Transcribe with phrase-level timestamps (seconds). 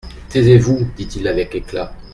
[0.29, 1.95] Taisez-vous, dit-il avec éclat.